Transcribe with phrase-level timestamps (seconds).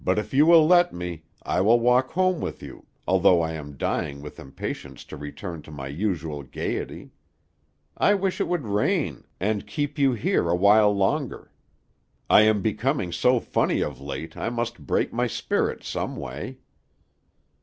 [0.03, 3.77] But if you will let me, I will walk home with you, although I am
[3.77, 7.11] dying with impatience to return to my usual gayety.
[7.95, 11.51] I wish it would rain, and keep you here a while longer.
[12.31, 16.57] I am becoming so funny of late I must break my spirit some way."